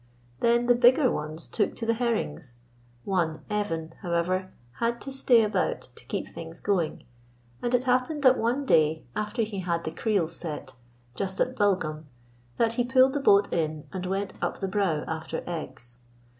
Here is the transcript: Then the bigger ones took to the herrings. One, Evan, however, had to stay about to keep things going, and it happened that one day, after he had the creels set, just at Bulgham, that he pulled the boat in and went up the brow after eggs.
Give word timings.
Then 0.39 0.65
the 0.65 0.73
bigger 0.73 1.11
ones 1.11 1.47
took 1.47 1.75
to 1.75 1.85
the 1.85 1.93
herrings. 1.93 2.57
One, 3.03 3.41
Evan, 3.51 3.93
however, 4.01 4.51
had 4.79 4.99
to 5.01 5.11
stay 5.11 5.43
about 5.43 5.89
to 5.95 6.05
keep 6.05 6.27
things 6.27 6.59
going, 6.59 7.03
and 7.61 7.75
it 7.75 7.83
happened 7.83 8.23
that 8.23 8.39
one 8.39 8.65
day, 8.65 9.03
after 9.15 9.43
he 9.43 9.59
had 9.59 9.83
the 9.83 9.91
creels 9.91 10.35
set, 10.35 10.73
just 11.13 11.39
at 11.39 11.55
Bulgham, 11.55 12.05
that 12.57 12.73
he 12.73 12.83
pulled 12.83 13.13
the 13.13 13.19
boat 13.19 13.53
in 13.53 13.85
and 13.93 14.07
went 14.07 14.33
up 14.41 14.57
the 14.59 14.67
brow 14.67 15.03
after 15.07 15.43
eggs. 15.45 15.99